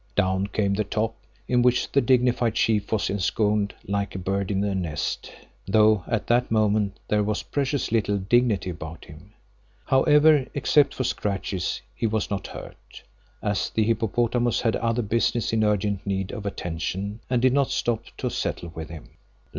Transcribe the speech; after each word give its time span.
Down 0.15 0.47
came 0.47 0.73
the 0.73 0.83
top 0.83 1.15
in 1.47 1.61
which 1.61 1.91
the 1.91 2.01
dignified 2.01 2.55
chief 2.55 2.91
was 2.91 3.07
ensconced 3.07 3.73
like 3.87 4.15
a 4.15 4.17
bird 4.17 4.49
in 4.49 4.63
a 4.63 4.73
nest, 4.73 5.31
though 5.67 6.03
at 6.07 6.25
that 6.25 6.49
moment 6.49 6.97
there 7.07 7.21
was 7.23 7.43
precious 7.43 7.91
little 7.91 8.17
dignity 8.17 8.71
about 8.71 9.05
him. 9.05 9.33
However, 9.85 10.47
except 10.55 10.95
for 10.95 11.03
scratches 11.03 11.81
he 11.93 12.07
was 12.07 12.31
not 12.31 12.47
hurt, 12.47 13.03
as 13.43 13.69
the 13.69 13.83
hippopotamus 13.83 14.61
had 14.61 14.75
other 14.77 15.03
business 15.03 15.53
in 15.53 15.63
urgent 15.63 16.03
need 16.07 16.31
of 16.31 16.47
attention 16.47 17.19
and 17.29 17.39
did 17.39 17.53
not 17.53 17.69
stop 17.69 18.05
to 18.17 18.31
settle 18.31 18.69
with 18.73 18.89
him. 18.89 19.07